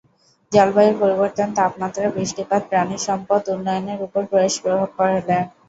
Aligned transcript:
জলবায়ুর 0.51 0.95
পরিবর্তন, 1.01 1.47
তাপমাত্রা, 1.55 2.05
বৃষ্টিপাত 2.09 2.61
প্রাণিসম্পদ 2.69 3.41
উন্নয়নের 3.55 3.99
ওপর 4.05 4.21
বেশ 4.33 4.53
প্রভাব 4.63 4.89
ফেলে। 4.97 5.19